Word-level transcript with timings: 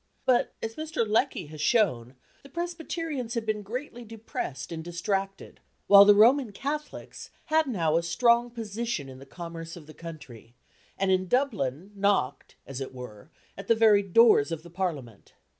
But, 0.25 0.55
as 0.63 0.77
Mr. 0.77 1.07
Lecky 1.07 1.45
has 1.49 1.61
shown, 1.61 2.15
the 2.41 2.49
Presbyterians 2.49 3.35
had 3.35 3.45
been 3.45 3.61
greatly 3.61 4.03
depressed 4.03 4.71
and 4.71 4.83
distracted, 4.83 5.59
while 5.85 6.05
the 6.05 6.15
Roman 6.15 6.51
Catholics 6.51 7.29
had 7.45 7.67
now 7.67 7.95
a 7.97 8.01
strong 8.01 8.49
position 8.49 9.09
in 9.09 9.19
the 9.19 9.27
commerce 9.27 9.75
of 9.75 9.85
the 9.85 9.93
country, 9.93 10.55
and 10.97 11.11
in 11.11 11.27
Dublin 11.27 11.91
knocked, 11.93 12.55
as 12.65 12.81
it 12.81 12.95
were, 12.95 13.29
at 13.55 13.67
the 13.67 13.75
very 13.75 14.01
doors 14.01 14.51
of 14.51 14.63
the 14.63 14.71
Parliament. 14.71 15.33